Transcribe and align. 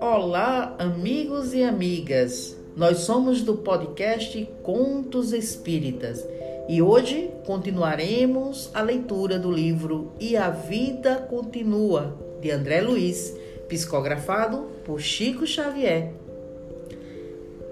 Olá, 0.00 0.74
amigos 0.78 1.52
e 1.52 1.62
amigas. 1.62 2.56
Nós 2.74 2.98
somos 2.98 3.42
do 3.42 3.56
podcast 3.56 4.48
Contos 4.62 5.34
Espíritas 5.34 6.26
e 6.68 6.80
hoje 6.80 7.30
continuaremos 7.44 8.70
a 8.72 8.80
leitura 8.80 9.38
do 9.38 9.50
livro 9.50 10.12
E 10.18 10.36
a 10.36 10.48
Vida 10.48 11.16
Continua, 11.16 12.16
de 12.40 12.50
André 12.50 12.80
Luiz, 12.80 13.36
psicografado 13.68 14.70
por 14.84 15.00
Chico 15.00 15.46
Xavier. 15.46 16.14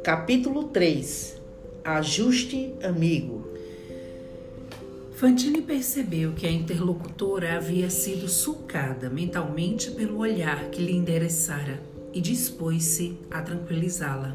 Capítulo 0.02 0.64
3 0.64 1.40
Ajuste 1.82 2.74
Amigo 2.82 3.53
Fantine 5.14 5.62
percebeu 5.62 6.32
que 6.32 6.44
a 6.44 6.50
interlocutora 6.50 7.54
havia 7.54 7.88
sido 7.88 8.28
sulcada 8.28 9.08
mentalmente 9.08 9.92
pelo 9.92 10.18
olhar 10.18 10.70
que 10.70 10.82
lhe 10.82 10.92
endereçara 10.92 11.80
e 12.12 12.20
dispôs-se 12.20 13.16
a 13.30 13.40
tranquilizá-la. 13.40 14.34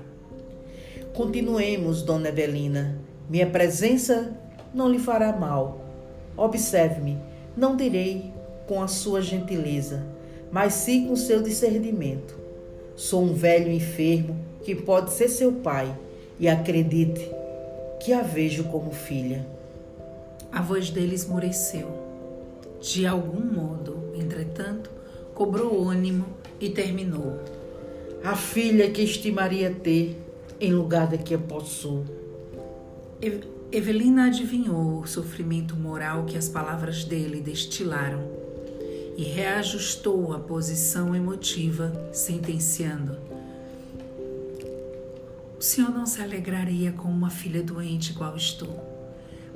Continuemos, 1.13 2.01
dona 2.01 2.29
Evelina. 2.29 2.97
Minha 3.29 3.47
presença 3.47 4.33
não 4.73 4.89
lhe 4.89 4.99
fará 4.99 5.33
mal. 5.33 5.85
Observe-me, 6.37 7.17
não 7.57 7.75
direi 7.75 8.31
com 8.65 8.81
a 8.81 8.87
sua 8.87 9.21
gentileza, 9.21 10.07
mas 10.49 10.75
sim 10.75 11.07
com 11.07 11.15
seu 11.17 11.43
discernimento. 11.43 12.39
Sou 12.95 13.23
um 13.23 13.33
velho 13.33 13.69
enfermo 13.69 14.33
que 14.63 14.73
pode 14.73 15.11
ser 15.11 15.27
seu 15.27 15.51
pai, 15.51 15.93
e 16.39 16.47
acredite 16.47 17.29
que 17.99 18.13
a 18.13 18.21
vejo 18.21 18.63
como 18.65 18.91
filha. 18.91 19.58
A 20.51 20.61
voz 20.61 20.89
dele 20.89 21.15
esmureceu. 21.15 22.07
De 22.81 23.05
algum 23.05 23.41
modo, 23.41 24.11
entretanto, 24.15 24.89
cobrou 25.33 25.87
ânimo 25.87 26.25
e 26.59 26.69
terminou. 26.69 27.39
A 28.23 28.35
filha 28.35 28.89
que 28.89 29.01
estimaria 29.01 29.71
ter 29.71 30.17
em 30.59 30.73
lugar 30.73 31.07
da 31.07 31.17
que 31.17 31.33
eu 31.33 31.39
possuo. 31.39 32.05
Evelina 33.71 34.25
adivinhou 34.25 35.01
o 35.01 35.07
sofrimento 35.07 35.75
moral 35.75 36.25
que 36.25 36.37
as 36.37 36.49
palavras 36.49 37.03
dele 37.03 37.39
destilaram 37.39 38.39
e 39.15 39.23
reajustou 39.23 40.33
a 40.33 40.39
posição 40.39 41.15
emotiva, 41.15 41.93
sentenciando: 42.11 43.17
O 45.57 45.61
senhor 45.61 45.91
não 45.91 46.05
se 46.05 46.21
alegraria 46.21 46.91
com 46.91 47.09
uma 47.09 47.29
filha 47.29 47.61
doente 47.61 48.11
igual 48.11 48.35
estou. 48.35 48.98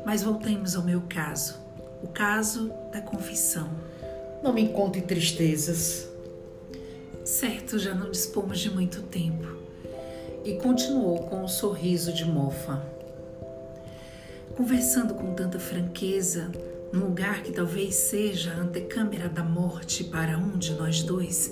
Mas 0.06 0.24
voltemos 0.24 0.76
ao 0.76 0.84
meu 0.84 1.02
caso, 1.02 1.60
o 2.02 2.08
caso 2.08 2.72
da 2.92 3.02
confissão. 3.02 3.70
Não 4.44 4.52
me 4.52 4.68
conte 4.70 5.02
tristezas. 5.02 6.08
Certo, 7.24 7.80
já 7.80 7.96
não 7.96 8.12
dispomos 8.12 8.60
de 8.60 8.70
muito 8.70 9.02
tempo. 9.04 9.48
E 10.44 10.56
continuou 10.56 11.20
com 11.20 11.44
um 11.44 11.48
sorriso 11.48 12.12
de 12.12 12.26
mofa. 12.26 12.86
Conversando 14.58 15.14
com 15.14 15.34
tanta 15.34 15.58
franqueza, 15.58 16.52
num 16.92 17.06
lugar 17.06 17.42
que 17.42 17.52
talvez 17.52 17.96
seja 17.96 18.52
a 18.52 18.58
antecâmara 18.58 19.30
da 19.30 19.44
morte 19.44 20.04
para 20.04 20.38
um 20.38 20.58
de 20.58 20.74
nós 20.74 21.02
dois, 21.02 21.52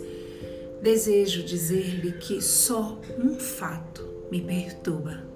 desejo 0.83 1.43
dizer-lhe 1.43 2.11
que 2.11 2.41
só 2.41 2.99
um 3.17 3.39
fato 3.39 4.07
me 4.29 4.41
perturba. 4.41 5.30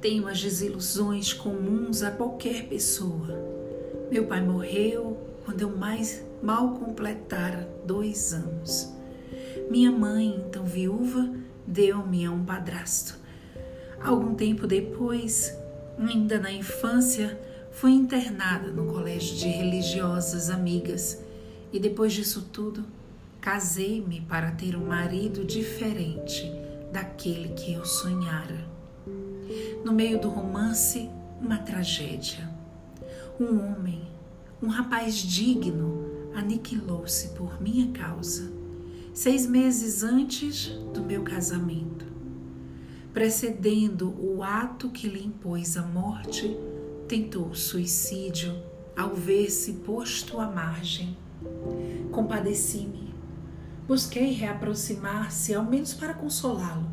Tenho 0.00 0.28
as 0.28 0.40
desilusões 0.40 1.32
comuns 1.32 2.02
a 2.04 2.10
qualquer 2.10 2.68
pessoa. 2.68 3.36
Meu 4.10 4.26
pai 4.26 4.40
morreu 4.40 5.18
quando 5.44 5.62
eu 5.62 5.76
mais 5.76 6.24
mal 6.40 6.74
completara 6.74 7.68
dois 7.84 8.32
anos. 8.32 8.92
Minha 9.68 9.90
mãe, 9.90 10.44
então 10.46 10.64
viúva, 10.64 11.28
deu-me 11.66 12.24
a 12.24 12.30
um 12.30 12.44
padrasto. 12.44 13.18
Algum 14.00 14.34
tempo 14.34 14.68
depois, 14.68 15.52
ainda 15.98 16.38
na 16.38 16.52
infância, 16.52 17.38
fui 17.72 17.90
internada 17.90 18.70
no 18.70 18.86
colégio 18.86 19.36
de 19.36 19.48
religiosas 19.48 20.48
amigas 20.48 21.20
e 21.72 21.80
depois 21.80 22.12
disso 22.12 22.48
tudo, 22.52 22.84
casei-me 23.40 24.20
para 24.20 24.52
ter 24.52 24.76
um 24.76 24.86
marido 24.86 25.44
diferente 25.44 26.50
daquele 26.92 27.48
que 27.50 27.72
eu 27.72 27.84
sonhara. 27.84 28.77
No 29.84 29.92
meio 29.92 30.20
do 30.20 30.28
romance, 30.28 31.08
uma 31.40 31.58
tragédia. 31.58 32.48
Um 33.40 33.58
homem, 33.60 34.02
um 34.62 34.68
rapaz 34.68 35.14
digno, 35.16 36.04
aniquilou-se 36.34 37.28
por 37.28 37.60
minha 37.60 37.92
causa, 37.92 38.52
seis 39.14 39.46
meses 39.46 40.02
antes 40.02 40.68
do 40.92 41.02
meu 41.02 41.22
casamento. 41.22 42.06
Precedendo 43.12 44.14
o 44.20 44.42
ato 44.42 44.90
que 44.90 45.08
lhe 45.08 45.24
impôs 45.24 45.76
a 45.76 45.82
morte, 45.82 46.56
tentou 47.06 47.54
suicídio 47.54 48.54
ao 48.96 49.14
ver-se 49.14 49.74
posto 49.74 50.40
à 50.40 50.50
margem. 50.50 51.16
Compadeci-me. 52.10 53.14
Busquei 53.86 54.32
reaproximar-se, 54.32 55.54
ao 55.54 55.64
menos 55.64 55.94
para 55.94 56.12
consolá-lo, 56.12 56.87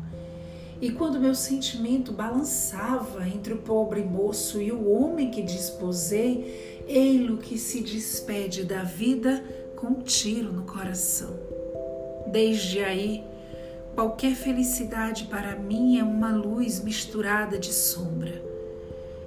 e 0.80 0.90
quando 0.90 1.18
meu 1.18 1.34
sentimento 1.34 2.12
balançava 2.12 3.26
entre 3.26 3.54
o 3.54 3.58
pobre 3.58 4.02
moço 4.02 4.60
e 4.60 4.70
o 4.70 4.90
homem 4.90 5.30
que 5.30 5.42
disposei, 5.42 6.84
ei-lo 6.86 7.38
que 7.38 7.56
se 7.58 7.80
despede 7.80 8.62
da 8.64 8.82
vida 8.82 9.42
com 9.74 9.88
um 9.88 10.02
tiro 10.02 10.52
no 10.52 10.64
coração. 10.64 11.34
Desde 12.26 12.80
aí, 12.80 13.24
qualquer 13.94 14.34
felicidade 14.34 15.24
para 15.24 15.56
mim 15.56 15.98
é 15.98 16.04
uma 16.04 16.34
luz 16.34 16.82
misturada 16.82 17.58
de 17.58 17.72
sombra. 17.72 18.44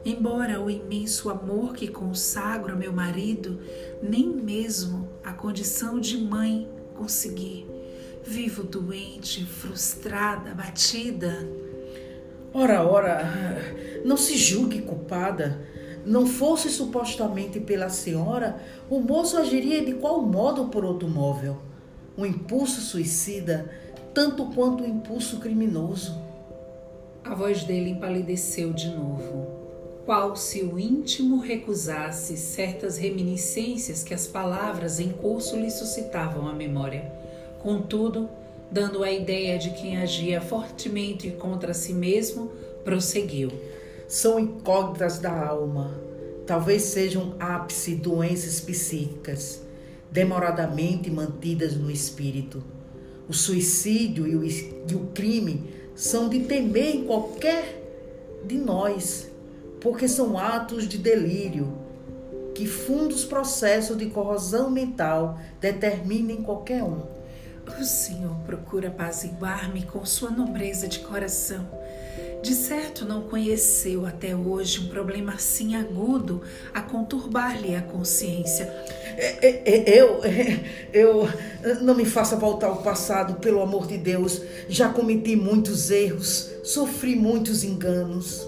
Embora 0.06 0.62
o 0.62 0.70
imenso 0.70 1.30
amor 1.30 1.74
que 1.74 1.88
consagro 1.88 2.74
a 2.74 2.76
meu 2.76 2.94
marido, 2.94 3.60
nem 4.02 4.28
mesmo 4.28 5.10
a 5.24 5.34
condição 5.34 6.00
de 6.00 6.18
mãe 6.18 6.68
consegui 6.96 7.79
Vivo 8.26 8.64
doente, 8.64 9.46
frustrada, 9.46 10.52
abatida. 10.52 11.48
Ora, 12.54 12.84
ora, 12.84 13.22
não 14.04 14.18
se 14.18 14.38
julgue 14.38 14.82
culpada. 14.82 15.68
Não 16.06 16.26
fosse 16.26 16.70
supostamente 16.70 17.60
pela 17.60 17.90
senhora, 17.90 18.62
o 18.90 19.00
moço 19.00 19.38
agiria 19.38 19.84
de 19.84 19.94
qual 19.94 20.22
modo 20.22 20.70
por 20.70 20.86
outro 20.86 21.08
móvel? 21.08 21.58
Um 22.18 22.26
impulso 22.26 22.82
suicida, 22.82 23.70
tanto 24.14 24.46
quanto 24.48 24.84
um 24.84 24.88
impulso 24.88 25.40
criminoso. 25.40 26.18
A 27.24 27.36
voz 27.36 27.64
dele 27.64 27.92
empalideceu 27.92 28.74
de 28.74 28.90
novo, 28.90 29.46
qual 30.06 30.36
se 30.36 30.64
o 30.64 30.80
íntimo 30.80 31.40
recusasse 31.40 32.36
certas 32.38 32.98
reminiscências 32.98 34.04
que 34.04 34.14
as 34.14 34.26
palavras 34.26 35.00
em 35.00 35.10
curso 35.12 35.56
lhe 35.58 35.70
suscitavam 35.70 36.48
à 36.48 36.54
memória. 36.54 37.19
Contudo, 37.60 38.30
dando 38.72 39.04
a 39.04 39.12
ideia 39.12 39.58
de 39.58 39.72
quem 39.72 39.98
agia 39.98 40.40
fortemente 40.40 41.32
contra 41.32 41.74
si 41.74 41.94
mesmo, 41.94 42.52
prosseguiu. 42.86 43.52
São 44.08 44.40
incógnitas 44.40 45.20
da 45.20 45.48
alma. 45.48 46.00
Talvez 46.48 46.84
sejam 46.84 47.36
ápice 47.40 47.96
doenças 47.96 48.60
psíquicas, 48.60 49.62
demoradamente 50.10 51.12
mantidas 51.12 51.76
no 51.76 51.92
espírito. 51.92 52.64
O 53.28 53.34
suicídio 53.34 54.26
e 54.26 54.36
o, 54.36 54.44
e 54.44 54.96
o 54.96 55.08
crime 55.14 55.70
são 55.94 56.30
de 56.30 56.40
temer 56.40 56.96
em 56.96 57.04
qualquer 57.04 57.80
de 58.46 58.58
nós, 58.58 59.30
porque 59.82 60.08
são 60.08 60.38
atos 60.38 60.88
de 60.88 60.98
delírio 60.98 61.78
que 62.56 62.66
fundos 62.66 63.24
processos 63.24 63.98
de 63.98 64.08
corrosão 64.08 64.70
mental 64.70 65.38
determinam 65.62 66.32
em 66.32 66.42
qualquer 66.42 66.84
um. 66.84 67.19
O 67.78 67.84
Senhor 67.84 68.36
procura 68.46 68.88
apaziguar-me 68.88 69.84
com 69.84 70.06
sua 70.06 70.30
nobreza 70.30 70.88
de 70.88 71.00
coração. 71.00 71.68
De 72.42 72.54
certo, 72.54 73.04
não 73.04 73.24
conheceu 73.24 74.06
até 74.06 74.34
hoje 74.34 74.80
um 74.80 74.88
problema 74.88 75.34
assim 75.34 75.76
agudo 75.76 76.42
a 76.74 76.82
conturbar-lhe 76.82 77.76
a 77.76 77.82
consciência. 77.82 78.64
É, 79.18 79.48
é, 79.48 79.90
é, 79.90 79.98
eu, 79.98 80.22
eu, 80.94 81.28
não 81.82 81.94
me 81.96 82.06
faça 82.06 82.38
voltar 82.38 82.68
ao 82.68 82.82
passado, 82.82 83.36
pelo 83.40 83.62
amor 83.62 83.88
de 83.88 83.98
Deus. 83.98 84.42
Já 84.70 84.90
cometi 84.90 85.36
muitos 85.36 85.92
erros, 85.92 86.50
sofri 86.64 87.16
muitos 87.16 87.64
enganos. 87.64 88.48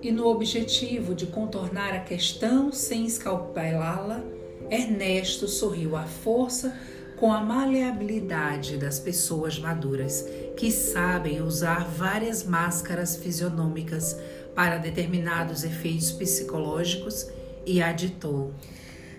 E 0.00 0.12
no 0.12 0.26
objetivo 0.26 1.14
de 1.14 1.26
contornar 1.26 1.92
a 1.94 2.00
questão 2.00 2.70
sem 2.70 3.04
escalpelá-la, 3.04 4.22
Ernesto 4.70 5.48
sorriu 5.48 5.96
à 5.96 6.04
força 6.04 6.72
com 7.16 7.32
a 7.32 7.40
maleabilidade 7.40 8.76
das 8.76 8.98
pessoas 8.98 9.58
maduras 9.58 10.26
que 10.56 10.70
sabem 10.70 11.42
usar 11.42 11.88
várias 11.88 12.44
máscaras 12.44 13.16
fisionômicas 13.16 14.16
para 14.54 14.78
determinados 14.78 15.64
efeitos 15.64 16.12
psicológicos 16.12 17.28
e 17.66 17.82
aditou. 17.82 18.52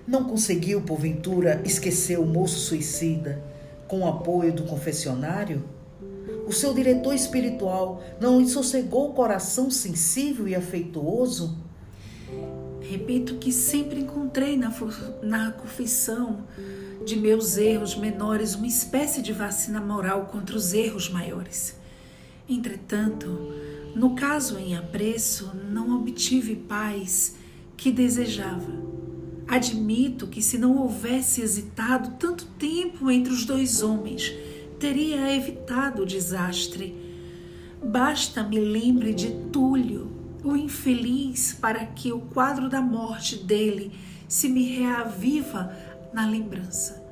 Não 0.07 0.25
conseguiu, 0.25 0.81
porventura, 0.81 1.61
esquecer 1.65 2.19
o 2.19 2.25
moço 2.25 2.59
suicida 2.59 3.41
com 3.87 4.01
o 4.01 4.07
apoio 4.07 4.53
do 4.53 4.63
confessionário? 4.63 5.63
O 6.47 6.53
seu 6.53 6.73
diretor 6.73 7.13
espiritual 7.13 8.03
não 8.19 8.39
lhe 8.39 8.47
sossegou 8.47 9.09
o 9.09 9.13
coração 9.13 9.71
sensível 9.71 10.47
e 10.47 10.55
afetuoso? 10.55 11.64
Repito 12.89 13.35
que 13.35 13.51
sempre 13.51 14.01
encontrei 14.01 14.55
na, 14.55 14.71
na 15.23 15.51
confissão 15.51 16.45
de 17.03 17.15
meus 17.15 17.57
erros 17.57 17.95
menores 17.95 18.55
uma 18.55 18.67
espécie 18.67 19.21
de 19.21 19.33
vacina 19.33 19.81
moral 19.81 20.25
contra 20.25 20.55
os 20.55 20.73
erros 20.73 21.09
maiores. 21.09 21.75
Entretanto, 22.47 23.27
no 23.95 24.15
caso 24.15 24.57
em 24.59 24.75
apreço, 24.75 25.51
não 25.71 25.95
obtive 25.95 26.55
paz 26.55 27.35
que 27.75 27.91
desejava. 27.91 28.71
Admito 29.47 30.27
que 30.27 30.41
se 30.41 30.57
não 30.57 30.77
houvesse 30.77 31.41
hesitado 31.41 32.11
tanto 32.19 32.45
tempo 32.59 33.09
entre 33.09 33.33
os 33.33 33.45
dois 33.45 33.81
homens, 33.81 34.31
teria 34.79 35.35
evitado 35.35 36.03
o 36.03 36.05
desastre. 36.05 36.95
Basta 37.83 38.43
me 38.43 38.59
lembre 38.59 39.13
de 39.13 39.31
Túlio, 39.51 40.11
o 40.45 40.55
infeliz, 40.55 41.53
para 41.53 41.85
que 41.85 42.13
o 42.13 42.19
quadro 42.19 42.69
da 42.69 42.81
morte 42.81 43.35
dele 43.35 43.91
se 44.27 44.47
me 44.47 44.63
reaviva 44.63 45.75
na 46.13 46.27
lembrança. 46.27 47.03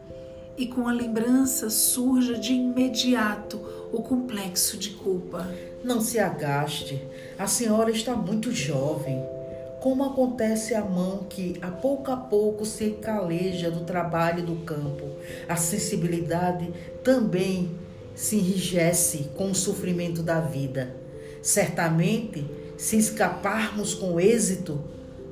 E 0.56 0.68
com 0.68 0.88
a 0.88 0.94
lembrança 0.94 1.70
surja 1.70 2.38
de 2.38 2.54
imediato 2.54 3.60
o 3.92 4.02
complexo 4.04 4.78
de 4.78 4.92
culpa. 4.92 5.48
Não 5.84 6.00
se 6.00 6.20
agaste, 6.20 7.02
a 7.38 7.48
senhora 7.48 7.90
está 7.90 8.16
muito 8.16 8.52
jovem. 8.52 9.22
Como 9.82 10.04
acontece 10.04 10.76
a 10.76 10.82
mão 10.82 11.26
que, 11.30 11.58
a 11.62 11.70
pouco 11.70 12.12
a 12.12 12.16
pouco, 12.16 12.66
se 12.66 12.92
caleja 12.92 13.70
do 13.70 13.82
trabalho 13.82 14.44
do 14.44 14.58
campo, 14.58 15.10
a 15.50 15.56
sensibilidade 15.56 16.72
também 17.04 17.72
se 18.16 18.38
enrijece 18.38 19.30
com 19.36 19.52
o 19.52 19.56
sofrimento 19.56 20.22
da 20.22 20.40
vida. 20.40 20.96
Certamente, 21.42 22.46
se 22.78 22.98
escaparmos 22.98 23.94
com 23.94 24.20
êxito 24.20 24.84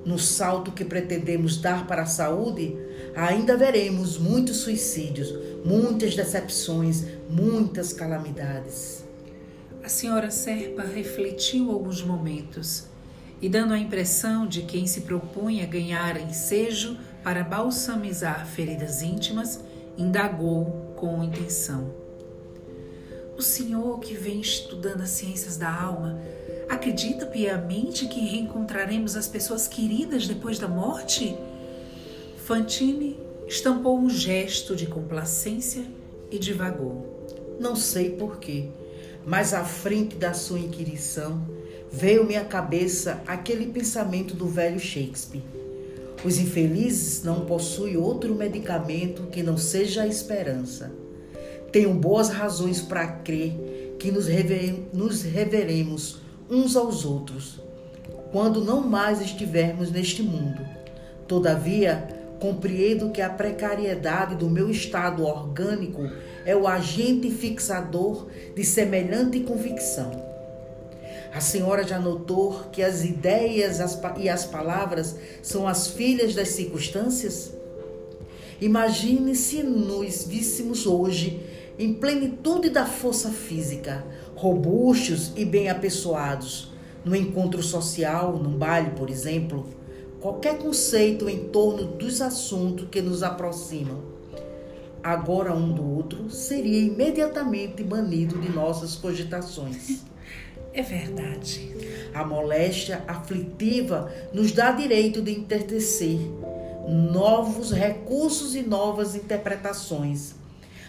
no 0.05 0.17
salto 0.17 0.71
que 0.71 0.83
pretendemos 0.83 1.57
dar 1.57 1.85
para 1.85 2.03
a 2.03 2.07
saúde, 2.07 2.75
ainda 3.15 3.55
veremos 3.55 4.17
muitos 4.17 4.57
suicídios, 4.57 5.33
muitas 5.63 6.15
decepções, 6.15 7.05
muitas 7.29 7.93
calamidades. 7.93 9.03
A 9.83 9.89
senhora 9.89 10.29
Serpa 10.31 10.83
refletiu 10.83 11.71
alguns 11.71 12.03
momentos 12.03 12.85
e, 13.41 13.49
dando 13.49 13.73
a 13.73 13.79
impressão 13.79 14.47
de 14.47 14.61
quem 14.63 14.85
se 14.85 15.01
propunha 15.01 15.65
ganhar 15.65 16.19
ensejo 16.19 16.97
para 17.23 17.44
balsamizar 17.44 18.45
feridas 18.45 19.01
íntimas, 19.01 19.59
indagou 19.97 20.94
com 20.95 21.23
intenção. 21.23 21.94
O 23.35 23.41
senhor 23.41 23.99
que 23.99 24.13
vem 24.13 24.39
estudando 24.39 25.01
as 25.01 25.09
ciências 25.09 25.57
da 25.57 25.73
alma 25.73 26.19
acredita 26.71 27.25
piamente 27.25 28.07
que 28.07 28.21
reencontraremos 28.21 29.18
as 29.18 29.27
pessoas 29.27 29.68
queridas 29.68 30.25
depois 30.25 30.57
da 30.57 30.69
morte? 30.69 31.38
Fantine 32.45 33.19
estampou 33.45 34.00
um 34.00 34.09
gesto 34.09 34.73
de 34.73 34.85
complacência 34.85 35.83
e 36.31 36.39
divagou. 36.39 37.27
Não 37.59 37.75
sei 37.75 38.12
porquê, 38.12 38.69
mas 39.27 39.53
à 39.53 39.65
frente 39.65 40.15
da 40.15 40.33
sua 40.33 40.59
inquirição 40.59 41.45
veio-me 41.91 42.38
à 42.38 42.45
cabeça 42.45 43.21
aquele 43.27 43.65
pensamento 43.65 44.33
do 44.33 44.47
velho 44.47 44.79
Shakespeare. 44.79 45.44
Os 46.23 46.38
infelizes 46.38 47.21
não 47.21 47.45
possuem 47.45 47.97
outro 47.97 48.33
medicamento 48.33 49.23
que 49.23 49.44
não 49.44 49.57
seja 49.57 50.03
a 50.03 50.07
esperança. 50.07 50.89
Tenho 51.69 51.94
boas 51.94 52.29
razões 52.29 52.79
para 52.81 53.07
crer 53.07 53.97
que 54.00 54.09
nos, 54.09 54.27
rever, 54.27 54.73
nos 54.94 55.23
reveremos 55.23 56.21
uns 56.51 56.75
aos 56.75 57.06
outros 57.06 57.62
quando 58.31 58.63
não 58.63 58.81
mais 58.81 59.21
estivermos 59.21 59.89
neste 59.89 60.21
mundo. 60.21 60.62
Todavia, 61.27 62.07
compreendo 62.39 63.09
que 63.09 63.21
a 63.21 63.30
precariedade 63.30 64.36
do 64.36 64.50
meu 64.50 64.69
estado 64.69 65.24
orgânico 65.24 66.09
é 66.45 66.56
o 66.56 66.68
agente 66.68 67.30
fixador 67.30 68.27
de 68.56 68.63
semelhante 68.63 69.39
convicção. 69.42 70.30
A 71.33 71.39
senhora 71.39 71.88
já 71.88 72.00
notou 72.00 72.65
que 72.71 72.83
as 72.83 73.06
ideias 73.06 73.80
e 74.18 74.30
as 74.30 74.45
palavras 74.45 75.15
são 75.42 75.68
as 75.68 75.88
filhas 75.88 76.36
das 76.36 76.50
circunstâncias? 76.50 77.54
Imagine 78.59 79.36
se 79.36 79.63
nos 79.63 80.25
víssemos 80.25 80.86
hoje 80.86 81.39
em 81.77 81.94
plenitude 81.94 82.69
da 82.69 82.85
força 82.85 83.29
física, 83.29 84.03
robustos 84.35 85.31
e 85.35 85.45
bem 85.45 85.69
apessoados, 85.69 86.71
no 87.03 87.15
encontro 87.15 87.63
social, 87.63 88.38
num 88.38 88.57
baile, 88.57 88.91
por 88.91 89.09
exemplo, 89.09 89.68
qualquer 90.19 90.57
conceito 90.57 91.27
em 91.27 91.45
torno 91.50 91.85
dos 91.85 92.21
assuntos 92.21 92.88
que 92.89 93.01
nos 93.01 93.23
aproximam, 93.23 94.01
agora 95.03 95.53
um 95.53 95.71
do 95.71 95.83
outro, 95.83 96.29
seria 96.29 96.79
imediatamente 96.79 97.83
banido 97.83 98.39
de 98.39 98.50
nossas 98.50 98.95
cogitações. 98.95 100.03
É 100.73 100.81
verdade. 100.81 101.69
A 102.13 102.23
moléstia 102.23 103.03
aflitiva 103.06 104.09
nos 104.33 104.53
dá 104.53 104.71
direito 104.71 105.21
de 105.21 105.29
entertecer 105.29 106.18
novos 106.88 107.73
recursos 107.73 108.56
e 108.56 108.62
novas 108.62 109.13
interpretações 109.13 110.33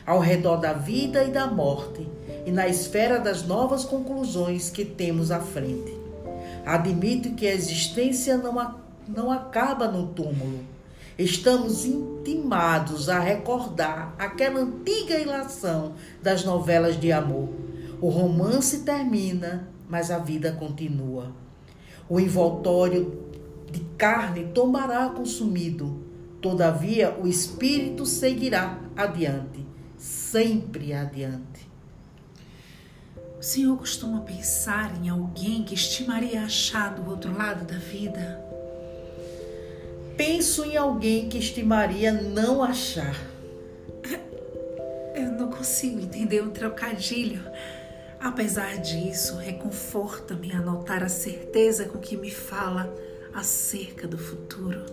ao 0.07 0.19
redor 0.19 0.57
da 0.57 0.73
vida 0.73 1.25
e 1.25 1.31
da 1.31 1.47
morte 1.47 2.09
e 2.45 2.51
na 2.51 2.69
esfera 2.69 3.19
das 3.19 3.47
novas 3.47 3.85
conclusões 3.85 4.71
que 4.71 4.85
temos 4.85 5.31
à 5.31 5.41
frente. 5.41 5.97
Admito 6.65 7.35
que 7.35 7.47
a 7.47 7.55
existência 7.55 8.37
não, 8.37 8.75
não 9.09 9.31
acaba 9.31 9.89
no 9.89 10.09
túmulo. 10.09 10.61
Estamos 11.19 11.85
intimados 11.85 13.09
a 13.09 13.19
recordar 13.19 14.15
aquela 14.19 14.61
antiga 14.61 15.19
ilação 15.19 15.95
das 16.23 16.45
novelas 16.45 16.99
de 16.99 17.13
amor. 17.13 17.49
O 18.01 18.09
romance 18.09 18.81
termina 18.81 19.73
mas 19.93 20.11
a 20.11 20.19
vida 20.19 20.53
continua. 20.53 21.31
O 22.09 22.19
envoltório 22.19 23.13
de 23.71 23.81
carne 23.99 24.47
tomará 24.55 25.11
consumido, 25.11 26.03
todavia 26.41 27.15
o 27.23 27.29
espírito 27.29 28.07
seguirá 28.07 28.79
adiante, 28.97 29.67
sempre 30.03 30.93
adiante. 30.93 31.71
O 33.39 33.43
senhor 33.43 33.77
costuma 33.79 34.21
pensar 34.23 34.97
em 35.01 35.09
alguém 35.09 35.63
que 35.63 35.75
estimaria 35.75 36.43
achar 36.43 36.95
do 36.95 37.09
outro 37.09 37.33
lado 37.37 37.65
da 37.65 37.79
vida? 37.79 38.43
Penso 40.17 40.65
em 40.65 40.77
alguém 40.77 41.29
que 41.29 41.39
estimaria 41.39 42.13
não 42.13 42.65
achar. 42.65 43.17
Eu 45.15 45.33
não 45.33 45.51
consigo 45.51 46.01
entender 46.01 46.41
o 46.41 46.47
um 46.47 46.51
trocadilho. 46.51 47.43
Apesar 48.19 48.79
disso, 48.79 49.37
reconforta-me 49.37 50.53
a 50.53 50.61
notar 50.61 51.03
a 51.05 51.09
certeza 51.09 51.85
com 51.85 51.99
que 51.99 52.17
me 52.17 52.31
fala 52.31 52.93
acerca 53.33 54.09
do 54.09 54.19
futuro. 54.19 54.85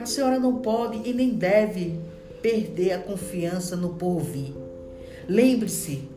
A 0.00 0.06
senhora 0.06 0.38
não 0.38 0.56
pode 0.56 1.08
e 1.08 1.12
nem 1.12 1.30
deve 1.30 2.17
perder 2.42 2.92
a 2.92 2.98
confiança 2.98 3.76
no 3.76 3.94
porvir. 3.94 4.52
Lembre-se 5.28 6.08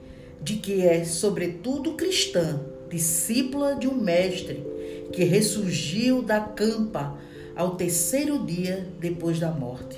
de 0.42 0.56
que 0.56 0.82
é, 0.82 1.04
sobretudo, 1.06 1.94
cristã, 1.94 2.60
discípula 2.90 3.76
de 3.76 3.88
um 3.88 3.96
mestre 3.96 4.66
que 5.14 5.24
ressurgiu 5.24 6.22
da 6.22 6.40
campa 6.40 7.18
ao 7.56 7.76
terceiro 7.76 8.46
dia 8.46 8.88
depois 9.00 9.40
da 9.40 9.52
morte. 9.52 9.98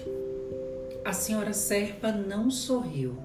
A 1.05 1.13
senhora 1.13 1.53
Serpa 1.53 2.11
não 2.11 2.49
sorriu. 2.49 3.17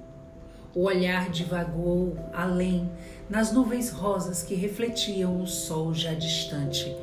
O 0.75 0.83
olhar 0.83 1.31
divagou 1.31 2.17
além 2.33 2.91
nas 3.29 3.53
nuvens 3.53 3.91
rosas 3.91 4.43
que 4.43 4.55
refletiam 4.55 5.43
o 5.43 5.47
sol 5.47 5.95
já 5.95 6.13
distante, 6.13 6.95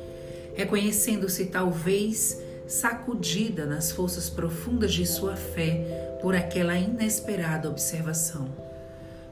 reconhecendo-se 0.54 1.46
talvez 1.46 2.40
sacudida 2.66 3.64
nas 3.66 3.92
forças 3.92 4.28
profundas 4.28 4.92
de 4.92 5.06
sua 5.06 5.36
fé 5.36 6.18
por 6.20 6.34
aquela 6.34 6.76
inesperada 6.76 7.68
observação. 7.68 8.48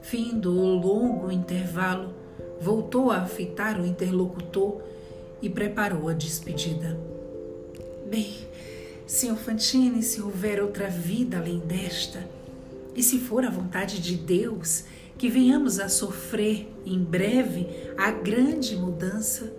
Findo 0.02 0.52
o 0.52 0.74
longo 0.74 1.32
intervalo, 1.32 2.14
voltou 2.60 3.10
a 3.10 3.24
fitar 3.24 3.80
o 3.80 3.86
interlocutor 3.86 4.82
e 5.40 5.48
preparou 5.48 6.08
a 6.08 6.12
despedida. 6.12 6.98
Bem, 8.08 8.34
Sr. 9.06 9.36
Fantini, 9.36 10.02
se 10.02 10.22
houver 10.22 10.62
outra 10.62 10.88
vida 10.88 11.38
além 11.38 11.58
desta, 11.58 12.28
e 12.94 13.02
se 13.02 13.18
for 13.18 13.44
a 13.44 13.50
vontade 13.50 14.00
de 14.00 14.16
Deus, 14.16 14.84
que 15.18 15.28
venhamos 15.28 15.80
a 15.80 15.88
sofrer 15.88 16.68
em 16.86 16.98
breve 16.98 17.66
a 17.96 18.10
grande 18.10 18.76
mudança, 18.76 19.52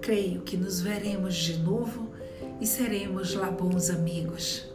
creio 0.00 0.42
que 0.42 0.56
nos 0.56 0.80
veremos 0.80 1.34
de 1.34 1.58
novo 1.58 2.08
e 2.60 2.66
seremos 2.66 3.34
lá 3.34 3.50
bons 3.50 3.90
amigos. 3.90 4.66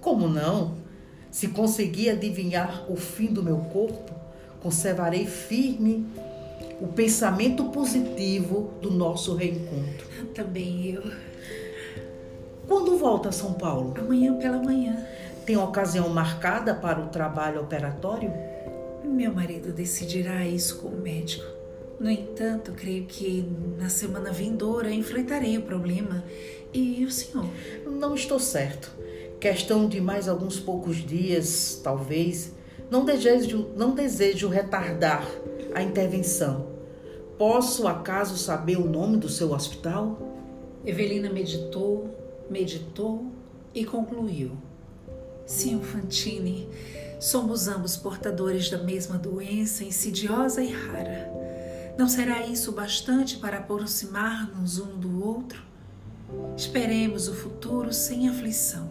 Como 0.00 0.28
não? 0.28 0.74
Se 1.30 1.48
conseguir 1.48 2.10
adivinhar 2.10 2.90
o 2.90 2.96
fim 2.96 3.26
do 3.26 3.42
meu 3.42 3.58
corpo, 3.58 4.12
conservarei 4.60 5.26
firme 5.26 6.06
o 6.80 6.88
pensamento 6.88 7.64
positivo 7.66 8.72
do 8.80 8.90
nosso 8.90 9.34
reencontro. 9.34 10.06
Também 10.34 10.92
eu. 10.92 11.02
Quando 12.66 12.96
volta 12.96 13.30
a 13.30 13.32
São 13.32 13.54
Paulo? 13.54 13.94
Amanhã 13.98 14.34
pela 14.34 14.58
manhã. 14.62 14.96
Tem 15.44 15.56
ocasião 15.56 16.08
marcada 16.10 16.74
para 16.74 17.00
o 17.00 17.08
trabalho 17.08 17.62
operatório? 17.62 18.32
Meu 19.04 19.34
marido 19.34 19.72
decidirá 19.72 20.46
isso 20.46 20.78
com 20.78 20.88
o 20.88 21.00
médico. 21.00 21.57
No 21.98 22.08
entanto, 22.08 22.72
creio 22.72 23.06
que 23.06 23.44
na 23.76 23.88
semana 23.88 24.30
vindoura 24.30 24.92
enfrentarei 24.92 25.58
o 25.58 25.62
problema. 25.62 26.24
E 26.72 27.04
o 27.04 27.10
senhor? 27.10 27.48
Não 27.84 28.14
estou 28.14 28.38
certo. 28.38 28.92
Questão 29.40 29.88
de 29.88 30.00
mais 30.00 30.28
alguns 30.28 30.60
poucos 30.60 30.96
dias, 30.96 31.80
talvez. 31.82 32.52
Não 32.90 33.04
desejo, 33.04 33.70
não 33.76 33.94
desejo 33.94 34.48
retardar 34.48 35.26
a 35.74 35.82
intervenção. 35.82 36.68
Posso 37.36 37.86
acaso 37.86 38.36
saber 38.36 38.76
o 38.76 38.88
nome 38.88 39.16
do 39.16 39.28
seu 39.28 39.52
hospital? 39.52 40.18
Evelina 40.84 41.30
meditou, 41.30 42.08
meditou 42.48 43.26
e 43.74 43.84
concluiu. 43.84 44.52
Sim, 45.46 45.80
Fantini, 45.80 46.68
somos 47.20 47.68
ambos 47.68 47.96
portadores 47.96 48.70
da 48.70 48.78
mesma 48.78 49.16
doença 49.16 49.82
insidiosa 49.82 50.62
e 50.62 50.70
rara. 50.70 51.57
Não 51.98 52.08
será 52.08 52.46
isso 52.46 52.70
bastante 52.70 53.38
para 53.38 53.58
aproximar-nos 53.58 54.78
um 54.78 54.96
do 54.96 55.20
outro? 55.24 55.60
Esperemos 56.56 57.26
o 57.26 57.34
futuro 57.34 57.92
sem 57.92 58.28
aflição. 58.28 58.88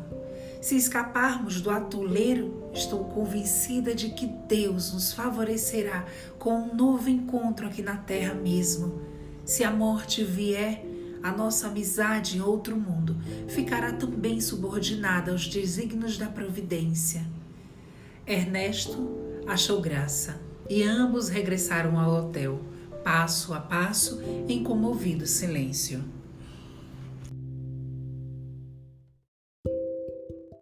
Se 0.62 0.76
escaparmos 0.76 1.62
do 1.62 1.70
atoleiro, 1.70 2.70
estou 2.74 3.06
convencida 3.06 3.96
de 3.96 4.10
que 4.10 4.28
Deus 4.28 4.92
nos 4.92 5.14
favorecerá 5.14 6.06
com 6.38 6.54
um 6.54 6.76
novo 6.76 7.10
encontro 7.10 7.66
aqui 7.66 7.82
na 7.82 7.96
terra 7.96 8.34
mesmo. 8.34 9.02
Se 9.46 9.64
a 9.64 9.72
morte 9.72 10.26
vier, 10.26 10.84
a 11.24 11.32
nossa 11.32 11.68
amizade 11.68 12.38
em 12.38 12.42
outro 12.42 12.76
mundo 12.76 13.16
ficará 13.48 13.94
também 13.94 14.42
subordinada 14.42 15.32
aos 15.32 15.48
desígnios 15.48 16.18
da 16.18 16.28
providência. 16.28 17.26
Ernesto 18.26 19.08
achou 19.48 19.80
graça 19.80 20.42
e 20.70 20.84
ambos 20.84 21.30
regressaram 21.30 21.98
ao 21.98 22.14
hotel, 22.14 22.60
passo 23.08 23.54
a 23.54 23.60
passo, 23.62 24.22
em 24.50 24.62
comovido 24.62 25.26
silêncio. 25.26 26.04